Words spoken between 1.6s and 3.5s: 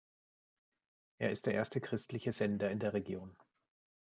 christliche Sender in der Region.